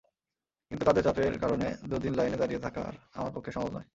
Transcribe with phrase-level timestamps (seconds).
[0.71, 3.87] কিন্তু কাজের চাপের কারণে দুদিন লাইনে দাঁড়িয়ে থাকার আমার পক্ষে সম্ভব নয়।